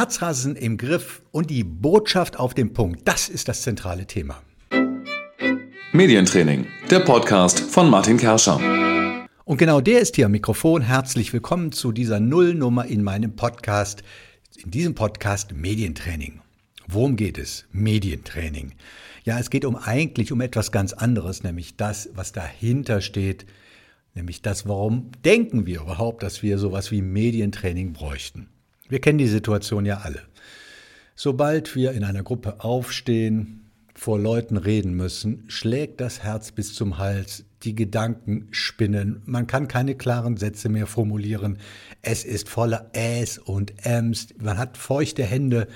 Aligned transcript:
Herzrasen 0.00 0.56
im 0.56 0.78
Griff 0.78 1.20
und 1.30 1.50
die 1.50 1.62
Botschaft 1.62 2.38
auf 2.38 2.54
den 2.54 2.72
Punkt. 2.72 3.06
Das 3.06 3.28
ist 3.28 3.48
das 3.48 3.60
zentrale 3.60 4.06
Thema. 4.06 4.42
Medientraining, 5.92 6.64
der 6.90 7.00
Podcast 7.00 7.60
von 7.60 7.90
Martin 7.90 8.16
Kerscher. 8.16 8.58
Und 9.44 9.58
genau 9.58 9.82
der 9.82 10.00
ist 10.00 10.16
hier 10.16 10.24
am 10.24 10.32
Mikrofon. 10.32 10.80
Herzlich 10.80 11.34
willkommen 11.34 11.70
zu 11.70 11.92
dieser 11.92 12.18
Nullnummer 12.18 12.86
in 12.86 13.02
meinem 13.02 13.36
Podcast, 13.36 14.02
in 14.56 14.70
diesem 14.70 14.94
Podcast 14.94 15.52
Medientraining. 15.52 16.40
Worum 16.88 17.16
geht 17.16 17.36
es? 17.36 17.66
Medientraining. 17.70 18.72
Ja, 19.24 19.38
es 19.38 19.50
geht 19.50 19.66
um 19.66 19.76
eigentlich 19.76 20.32
um 20.32 20.40
etwas 20.40 20.72
ganz 20.72 20.94
anderes, 20.94 21.42
nämlich 21.42 21.76
das, 21.76 22.08
was 22.14 22.32
dahinter 22.32 23.02
steht, 23.02 23.44
nämlich 24.14 24.40
das, 24.40 24.66
warum 24.66 25.10
denken 25.26 25.66
wir 25.66 25.82
überhaupt, 25.82 26.22
dass 26.22 26.42
wir 26.42 26.56
sowas 26.56 26.90
wie 26.90 27.02
Medientraining 27.02 27.92
bräuchten. 27.92 28.48
Wir 28.90 29.00
kennen 29.00 29.18
die 29.18 29.28
Situation 29.28 29.86
ja 29.86 29.98
alle. 29.98 30.20
Sobald 31.14 31.76
wir 31.76 31.92
in 31.92 32.02
einer 32.02 32.24
Gruppe 32.24 32.64
aufstehen, 32.64 33.70
vor 33.94 34.18
Leuten 34.18 34.56
reden 34.56 34.94
müssen, 34.94 35.44
schlägt 35.46 36.00
das 36.00 36.24
Herz 36.24 36.50
bis 36.50 36.74
zum 36.74 36.98
Hals, 36.98 37.44
die 37.62 37.76
Gedanken 37.76 38.48
spinnen, 38.50 39.22
man 39.26 39.46
kann 39.46 39.68
keine 39.68 39.94
klaren 39.94 40.36
Sätze 40.38 40.68
mehr 40.68 40.88
formulieren, 40.88 41.58
es 42.02 42.24
ist 42.24 42.48
voller 42.48 42.90
Äs 42.92 43.38
und 43.38 43.86
Äms, 43.86 44.28
man 44.38 44.58
hat 44.58 44.76
feuchte 44.76 45.22
Hände. 45.22 45.68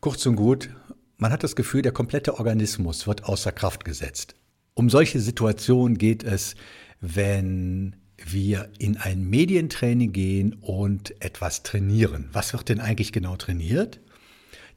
Kurz 0.00 0.24
und 0.24 0.36
gut, 0.36 0.70
man 1.18 1.32
hat 1.32 1.42
das 1.42 1.54
Gefühl, 1.54 1.82
der 1.82 1.92
komplette 1.92 2.38
Organismus 2.38 3.06
wird 3.06 3.24
außer 3.24 3.52
Kraft 3.52 3.84
gesetzt. 3.84 4.36
Um 4.72 4.88
solche 4.88 5.20
Situationen 5.20 5.98
geht 5.98 6.22
es, 6.22 6.54
wenn 7.00 7.96
wir 8.24 8.68
in 8.78 8.96
ein 8.96 9.28
Medientraining 9.28 10.12
gehen 10.12 10.54
und 10.54 11.20
etwas 11.22 11.62
trainieren. 11.62 12.28
Was 12.32 12.52
wird 12.52 12.68
denn 12.68 12.80
eigentlich 12.80 13.12
genau 13.12 13.36
trainiert? 13.36 14.00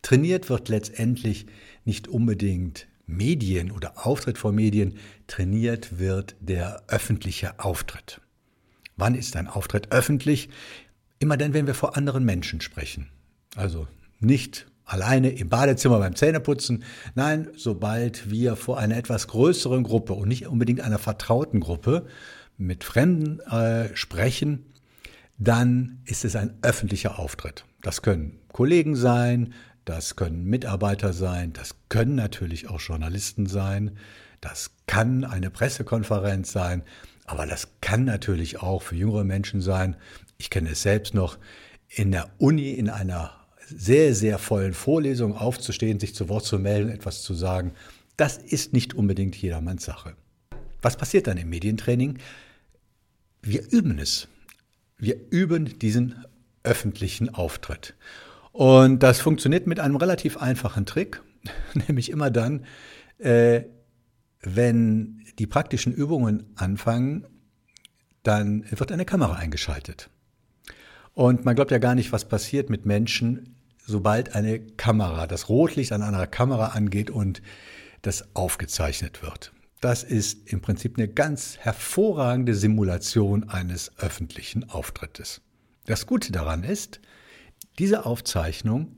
Trainiert 0.01 0.49
wird 0.49 0.69
letztendlich 0.69 1.47
nicht 1.85 2.07
unbedingt 2.07 2.87
Medien 3.05 3.71
oder 3.71 4.05
Auftritt 4.05 4.37
vor 4.37 4.51
Medien, 4.51 4.97
trainiert 5.27 5.99
wird 5.99 6.35
der 6.39 6.83
öffentliche 6.87 7.59
Auftritt. 7.59 8.21
Wann 8.95 9.15
ist 9.15 9.35
ein 9.35 9.47
Auftritt 9.47 9.91
öffentlich? 9.91 10.49
Immer 11.19 11.37
dann, 11.37 11.53
wenn 11.53 11.67
wir 11.67 11.73
vor 11.73 11.97
anderen 11.97 12.23
Menschen 12.23 12.61
sprechen. 12.61 13.09
Also 13.55 13.87
nicht 14.19 14.67
alleine 14.85 15.31
im 15.31 15.49
Badezimmer 15.49 15.99
beim 15.99 16.15
Zähneputzen. 16.15 16.83
Nein, 17.15 17.49
sobald 17.55 18.29
wir 18.29 18.55
vor 18.55 18.77
einer 18.77 18.97
etwas 18.97 19.27
größeren 19.27 19.83
Gruppe 19.83 20.13
und 20.13 20.27
nicht 20.27 20.47
unbedingt 20.47 20.81
einer 20.81 20.99
vertrauten 20.99 21.59
Gruppe 21.59 22.07
mit 22.61 22.83
Fremden 22.83 23.39
äh, 23.41 23.95
sprechen, 23.95 24.65
dann 25.37 26.01
ist 26.05 26.23
es 26.23 26.35
ein 26.35 26.57
öffentlicher 26.61 27.17
Auftritt. 27.17 27.65
Das 27.81 28.01
können 28.01 28.39
Kollegen 28.51 28.95
sein, 28.95 29.53
das 29.85 30.15
können 30.15 30.45
Mitarbeiter 30.45 31.13
sein, 31.13 31.53
das 31.53 31.75
können 31.89 32.15
natürlich 32.15 32.69
auch 32.69 32.79
Journalisten 32.79 33.47
sein, 33.47 33.97
das 34.39 34.71
kann 34.85 35.23
eine 35.23 35.49
Pressekonferenz 35.49 36.51
sein, 36.51 36.83
aber 37.25 37.47
das 37.47 37.69
kann 37.81 38.05
natürlich 38.05 38.61
auch 38.61 38.81
für 38.83 38.95
jüngere 38.95 39.23
Menschen 39.23 39.61
sein. 39.61 39.95
Ich 40.37 40.49
kenne 40.49 40.71
es 40.71 40.83
selbst 40.83 41.13
noch, 41.13 41.37
in 41.87 42.11
der 42.11 42.29
Uni 42.37 42.71
in 42.71 42.89
einer 42.89 43.31
sehr, 43.67 44.13
sehr 44.13 44.37
vollen 44.37 44.73
Vorlesung 44.73 45.35
aufzustehen, 45.35 45.99
sich 45.99 46.13
zu 46.13 46.29
Wort 46.29 46.45
zu 46.45 46.59
melden, 46.59 46.89
etwas 46.89 47.21
zu 47.23 47.33
sagen, 47.33 47.71
das 48.17 48.37
ist 48.37 48.73
nicht 48.73 48.93
unbedingt 48.93 49.35
jedermanns 49.35 49.85
Sache. 49.85 50.15
Was 50.81 50.97
passiert 50.97 51.27
dann 51.27 51.37
im 51.37 51.49
Medientraining? 51.49 52.19
Wir 53.41 53.71
üben 53.71 53.97
es. 53.99 54.27
Wir 54.97 55.17
üben 55.31 55.79
diesen 55.79 56.25
öffentlichen 56.63 57.33
Auftritt. 57.33 57.95
Und 58.51 58.99
das 59.01 59.19
funktioniert 59.19 59.65
mit 59.65 59.79
einem 59.79 59.95
relativ 59.95 60.37
einfachen 60.37 60.85
Trick, 60.85 61.21
nämlich 61.87 62.11
immer 62.11 62.29
dann, 62.29 62.65
äh, 63.17 63.63
wenn 64.41 65.23
die 65.39 65.47
praktischen 65.47 65.93
Übungen 65.93 66.51
anfangen, 66.55 67.25
dann 68.23 68.65
wird 68.69 68.91
eine 68.91 69.05
Kamera 69.05 69.35
eingeschaltet. 69.35 70.09
Und 71.13 71.45
man 71.45 71.55
glaubt 71.55 71.71
ja 71.71 71.79
gar 71.79 71.95
nicht, 71.95 72.11
was 72.11 72.27
passiert 72.27 72.69
mit 72.69 72.85
Menschen, 72.85 73.55
sobald 73.85 74.35
eine 74.35 74.59
Kamera, 74.59 75.27
das 75.27 75.49
Rotlicht 75.49 75.91
an 75.91 76.03
einer 76.03 76.27
Kamera 76.27 76.67
angeht 76.67 77.09
und 77.09 77.41
das 78.03 78.35
aufgezeichnet 78.35 79.21
wird. 79.21 79.51
Das 79.81 80.03
ist 80.03 80.47
im 80.47 80.61
Prinzip 80.61 80.97
eine 80.97 81.07
ganz 81.07 81.57
hervorragende 81.57 82.53
Simulation 82.53 83.49
eines 83.49 83.91
öffentlichen 83.97 84.69
Auftrittes. 84.69 85.41
Das 85.85 86.05
Gute 86.05 86.31
daran 86.31 86.63
ist, 86.63 87.01
diese 87.79 88.05
Aufzeichnung 88.05 88.95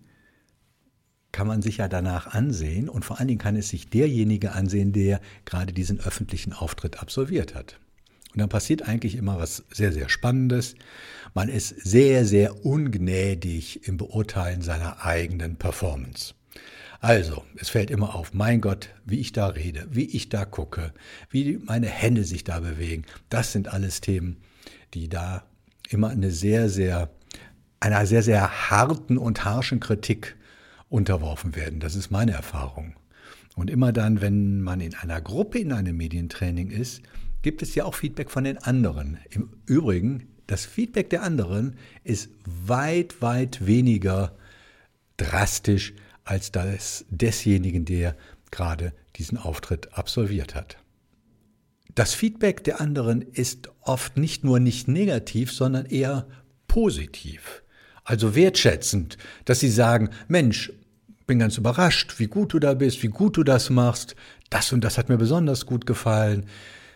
kann 1.31 1.47
man 1.47 1.61
sich 1.61 1.77
ja 1.77 1.87
danach 1.87 2.27
ansehen 2.27 2.89
und 2.89 3.05
vor 3.05 3.17
allen 3.17 3.29
Dingen 3.29 3.39
kann 3.39 3.55
es 3.55 3.69
sich 3.69 3.89
derjenige 3.89 4.51
ansehen, 4.51 4.91
der 4.91 5.21
gerade 5.45 5.71
diesen 5.71 6.01
öffentlichen 6.01 6.51
Auftritt 6.51 7.01
absolviert 7.01 7.55
hat. 7.55 7.79
Und 8.33 8.39
dann 8.39 8.49
passiert 8.49 8.81
eigentlich 8.81 9.15
immer 9.15 9.39
was 9.39 9.63
sehr, 9.71 9.93
sehr 9.93 10.09
Spannendes. 10.09 10.75
Man 11.33 11.49
ist 11.49 11.69
sehr, 11.69 12.25
sehr 12.25 12.65
ungnädig 12.65 13.87
im 13.87 13.97
Beurteilen 13.97 14.61
seiner 14.61 15.05
eigenen 15.05 15.55
Performance. 15.55 16.33
Also, 17.03 17.43
es 17.57 17.67
fällt 17.67 17.91
immer 17.91 18.15
auf, 18.15 18.33
mein 18.33 18.61
Gott, 18.61 18.87
wie 19.03 19.19
ich 19.19 19.33
da 19.33 19.47
rede, 19.47 19.85
wie 19.91 20.05
ich 20.05 20.29
da 20.29 20.45
gucke, 20.45 20.93
wie 21.29 21.57
meine 21.57 21.87
Hände 21.87 22.23
sich 22.23 22.45
da 22.45 22.61
bewegen. 22.61 23.03
Das 23.27 23.51
sind 23.51 23.67
alles 23.67 23.99
Themen, 23.99 24.37
die 24.93 25.09
da 25.09 25.43
immer 25.89 26.11
eine 26.11 26.31
sehr, 26.31 26.69
sehr, 26.69 27.09
einer 27.81 28.05
sehr, 28.05 28.23
sehr 28.23 28.69
harten 28.69 29.17
und 29.17 29.43
harschen 29.43 29.81
Kritik 29.81 30.37
unterworfen 30.87 31.57
werden. 31.57 31.81
Das 31.81 31.95
ist 31.95 32.09
meine 32.09 32.31
Erfahrung. 32.31 32.95
Und 33.57 33.69
immer 33.69 33.91
dann, 33.91 34.21
wenn 34.21 34.61
man 34.61 34.79
in 34.79 34.95
einer 34.95 35.19
Gruppe 35.19 35.59
in 35.59 35.73
einem 35.73 35.97
Medientraining 35.97 36.69
ist, 36.69 37.01
gibt 37.41 37.61
es 37.61 37.75
ja 37.75 37.83
auch 37.83 37.95
Feedback 37.95 38.31
von 38.31 38.45
den 38.45 38.59
anderen. 38.59 39.17
Im 39.29 39.49
Übrigen, 39.65 40.29
das 40.47 40.65
Feedback 40.65 41.09
der 41.09 41.23
anderen 41.23 41.75
ist 42.05 42.29
weit, 42.45 43.21
weit 43.21 43.65
weniger 43.65 44.37
drastisch 45.17 45.93
als 46.23 46.51
das 46.51 47.05
desjenigen, 47.09 47.85
der 47.85 48.15
gerade 48.51 48.93
diesen 49.15 49.37
Auftritt 49.37 49.93
absolviert 49.93 50.55
hat. 50.55 50.77
Das 51.95 52.13
Feedback 52.13 52.63
der 52.63 52.81
anderen 52.81 53.21
ist 53.21 53.69
oft 53.81 54.17
nicht 54.17 54.43
nur 54.43 54.59
nicht 54.59 54.87
negativ, 54.87 55.51
sondern 55.51 55.85
eher 55.85 56.27
positiv. 56.67 57.63
Also 58.03 58.35
wertschätzend, 58.35 59.17
dass 59.45 59.59
sie 59.59 59.69
sagen, 59.69 60.09
Mensch, 60.27 60.73
bin 61.27 61.39
ganz 61.39 61.57
überrascht, 61.57 62.19
wie 62.19 62.27
gut 62.27 62.53
du 62.53 62.59
da 62.59 62.73
bist, 62.73 63.01
wie 63.03 63.07
gut 63.07 63.37
du 63.37 63.43
das 63.43 63.69
machst, 63.69 64.15
das 64.49 64.73
und 64.73 64.83
das 64.83 64.97
hat 64.97 65.07
mir 65.09 65.17
besonders 65.17 65.65
gut 65.65 65.85
gefallen. 65.85 66.47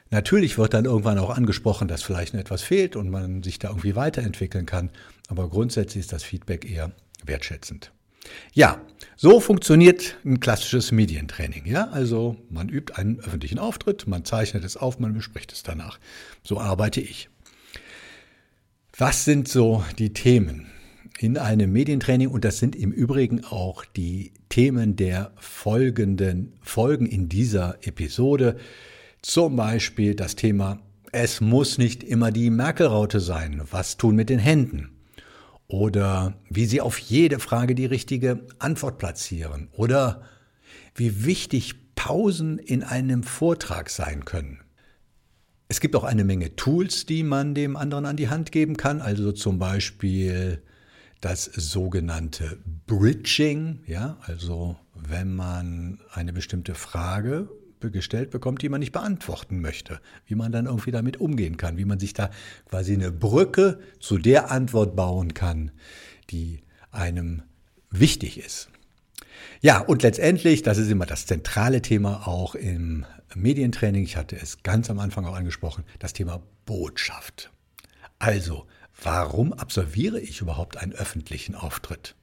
Natürlich 0.10 0.58
wird 0.58 0.74
dann 0.74 0.86
irgendwann 0.86 1.20
auch 1.20 1.30
angesprochen, 1.30 1.88
dass 1.88 2.04
vielleicht 2.04 2.34
noch 2.34 2.42
etwas 2.42 2.62
fehlt 2.62 2.96
und 2.96 3.10
man 3.10 3.44
sich 3.44 3.60
da 3.60 3.70
irgendwie 3.70 3.96
weiterentwickeln 3.96 4.66
kann, 4.66 4.90
aber 5.28 5.50
grundsätzlich 5.50 6.02
ist 6.02 6.14
das 6.14 6.24
Feedback 6.24 6.70
eher 6.70 6.92
wertschätzend. 7.26 7.92
Ja, 8.54 8.82
so 9.16 9.40
funktioniert 9.40 10.18
ein 10.26 10.40
klassisches 10.40 10.92
Medientraining. 10.92 11.66
Ja, 11.66 11.90
also 11.90 12.38
man 12.50 12.70
übt 12.70 12.94
einen 12.94 13.20
öffentlichen 13.20 13.60
Auftritt, 13.60 14.08
man 14.08 14.26
zeichnet 14.26 14.64
es 14.64 14.78
auf, 14.78 15.00
man 15.00 15.14
bespricht 15.14 15.52
es 15.52 15.64
danach. 15.64 16.00
So 16.44 16.60
arbeite 16.60 17.02
ich. 17.02 17.30
Was 18.96 19.26
sind 19.26 19.48
so 19.48 19.84
die 20.00 20.14
Themen 20.14 20.68
in 21.20 21.38
einem 21.38 21.72
Medientraining? 21.72 22.30
Und 22.30 22.46
das 22.46 22.58
sind 22.60 22.76
im 22.76 22.92
Übrigen 22.92 23.44
auch 23.44 23.86
die 23.86 24.34
Themen 24.50 24.96
der 24.96 25.32
folgenden 25.38 26.54
Folgen 26.62 27.06
in 27.06 27.30
dieser 27.30 27.78
Episode. 27.82 28.58
Zum 29.22 29.56
Beispiel 29.56 30.16
das 30.16 30.36
Thema, 30.36 30.80
es 31.12 31.42
muss 31.42 31.78
nicht 31.78 32.04
immer 32.04 32.32
die 32.32 32.50
Merkel-Raute 32.50 33.20
sein. 33.20 33.62
Was 33.70 33.98
tun 33.98 34.16
mit 34.16 34.30
den 34.30 34.40
Händen? 34.40 34.97
Oder 35.68 36.40
wie 36.50 36.66
Sie 36.66 36.82
auf 36.82 36.98
jede 36.98 37.40
Frage 37.40 37.76
die 37.76 37.86
richtige 37.86 38.46
Antwort 38.60 38.98
platzieren. 38.98 39.70
Oder 39.74 40.22
wie 40.96 41.26
wichtig 41.26 41.96
Pausen 41.96 42.58
in 42.58 42.84
einem 42.84 43.24
Vortrag 43.24 43.90
sein 43.90 44.24
können. 44.24 44.62
Es 45.68 45.82
gibt 45.82 45.96
auch 45.98 46.06
eine 46.06 46.24
Menge 46.24 46.56
Tools, 46.56 47.06
die 47.06 47.24
man 47.24 47.54
dem 47.54 47.76
anderen 47.76 48.06
an 48.06 48.16
die 48.16 48.30
Hand 48.30 48.54
geben 48.54 48.78
kann. 48.78 49.02
Also 49.02 49.34
zum 49.34 49.60
Beispiel 49.60 50.64
das 51.20 51.44
sogenannte 51.44 52.60
Bridging. 52.86 53.80
Ja, 53.86 54.18
also 54.22 54.78
wenn 54.94 55.36
man 55.36 56.00
eine 56.14 56.32
bestimmte 56.32 56.76
Frage 56.76 57.50
gestellt 57.80 58.32
bekommt, 58.32 58.62
die 58.62 58.70
man 58.70 58.80
nicht 58.80 58.92
beantworten 58.92 59.62
möchte, 59.62 60.00
wie 60.26 60.36
man 60.36 60.52
dann 60.52 60.66
irgendwie 60.66 60.92
damit 60.92 61.18
umgehen 61.18 61.58
kann, 61.58 61.78
wie 61.78 61.86
man 61.86 62.00
sich 62.00 62.14
da 62.14 62.30
quasi 62.70 62.94
eine 62.94 63.12
Brücke 63.12 63.80
zu 64.00 64.18
der 64.18 64.52
Antwort 64.52 64.96
bauen 64.96 65.34
kann, 65.34 65.72
die 66.30 66.62
einem 66.92 67.44
wichtig 67.90 68.40
ist. 68.40 68.70
Ja, 69.62 69.80
und 69.80 70.04
letztendlich, 70.04 70.62
das 70.62 70.78
ist 70.78 70.90
immer 70.90 71.06
das 71.06 71.26
zentrale 71.26 71.82
Thema 71.82 72.28
auch 72.28 72.56
im 72.56 73.06
Medientraining, 73.36 74.04
ich 74.04 74.18
hatte 74.18 74.36
es 74.36 74.64
ganz 74.64 74.90
am 74.90 75.00
Anfang 75.00 75.26
auch 75.26 75.36
angesprochen, 75.36 75.84
das 76.00 76.14
Thema 76.14 76.42
Botschaft. 76.66 77.52
Also, 78.20 78.66
warum 79.02 79.54
absolviere 79.54 80.20
ich 80.20 80.42
überhaupt 80.42 80.78
einen 80.78 80.94
öffentlichen 80.94 81.56
Auftritt? 81.56 82.16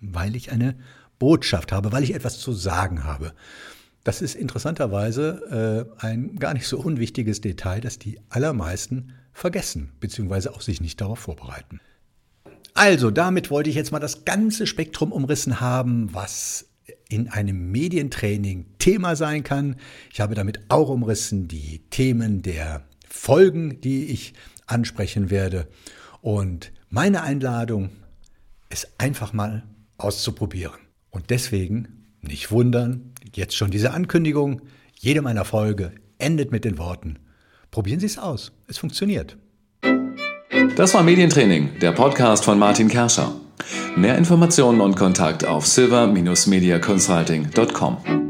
weil 0.00 0.36
ich 0.36 0.52
eine 0.52 0.76
Botschaft 1.18 1.72
habe, 1.72 1.92
weil 1.92 2.04
ich 2.04 2.14
etwas 2.14 2.38
zu 2.38 2.52
sagen 2.52 3.04
habe. 3.04 3.34
Das 4.04 4.22
ist 4.22 4.34
interessanterweise 4.34 5.88
äh, 6.00 6.04
ein 6.04 6.36
gar 6.36 6.54
nicht 6.54 6.66
so 6.66 6.78
unwichtiges 6.78 7.40
Detail, 7.40 7.80
das 7.80 7.98
die 7.98 8.20
allermeisten 8.28 9.14
vergessen, 9.32 9.92
beziehungsweise 10.00 10.54
auch 10.54 10.60
sich 10.60 10.80
nicht 10.80 11.00
darauf 11.00 11.18
vorbereiten. 11.18 11.80
Also, 12.74 13.10
damit 13.10 13.50
wollte 13.50 13.70
ich 13.70 13.76
jetzt 13.76 13.92
mal 13.92 13.98
das 13.98 14.24
ganze 14.24 14.66
Spektrum 14.66 15.12
umrissen 15.12 15.60
haben, 15.60 16.14
was 16.14 16.66
in 17.08 17.28
einem 17.28 17.70
Medientraining 17.70 18.66
Thema 18.78 19.16
sein 19.16 19.42
kann. 19.42 19.76
Ich 20.12 20.20
habe 20.20 20.34
damit 20.34 20.60
auch 20.68 20.88
umrissen 20.88 21.48
die 21.48 21.80
Themen 21.90 22.42
der 22.42 22.84
Folgen, 23.08 23.80
die 23.80 24.06
ich 24.06 24.34
ansprechen 24.66 25.30
werde. 25.30 25.66
Und 26.20 26.72
meine 26.90 27.22
Einladung 27.22 27.90
ist 28.70 28.88
einfach 28.98 29.32
mal 29.32 29.64
auszuprobieren. 29.96 30.78
Und 31.10 31.30
deswegen 31.30 31.97
nicht 32.20 32.50
wundern, 32.50 33.12
jetzt 33.34 33.56
schon 33.56 33.70
diese 33.70 33.92
Ankündigung. 33.92 34.60
Jede 34.94 35.22
meiner 35.22 35.44
Folge 35.44 35.92
endet 36.18 36.52
mit 36.52 36.64
den 36.64 36.78
Worten, 36.78 37.18
probieren 37.70 38.00
Sie 38.00 38.06
es 38.06 38.18
aus. 38.18 38.52
Es 38.66 38.78
funktioniert. 38.78 39.36
Das 40.76 40.94
war 40.94 41.02
Medientraining, 41.02 41.78
der 41.80 41.92
Podcast 41.92 42.44
von 42.44 42.58
Martin 42.58 42.88
Kerscher. 42.88 43.32
Mehr 43.96 44.16
Informationen 44.16 44.80
und 44.80 44.96
Kontakt 44.96 45.44
auf 45.44 45.66
silver-mediaconsulting.com. 45.66 48.27